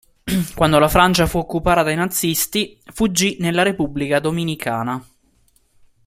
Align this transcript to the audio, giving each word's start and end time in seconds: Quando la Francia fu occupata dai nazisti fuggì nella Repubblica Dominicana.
Quando 0.55 0.79
la 0.79 0.89
Francia 0.89 1.27
fu 1.27 1.37
occupata 1.37 1.83
dai 1.83 1.93
nazisti 1.95 2.75
fuggì 2.85 3.37
nella 3.39 3.61
Repubblica 3.61 4.19
Dominicana. 4.19 4.99